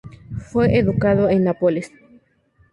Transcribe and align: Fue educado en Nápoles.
Fue 0.49 0.79
educado 0.79 1.29
en 1.29 1.43
Nápoles. 1.43 1.91